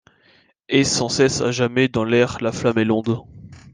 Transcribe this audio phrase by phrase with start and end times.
[0.67, 3.19] Et, sans cesse, à jamais, dans l’air, la flamme et l’onde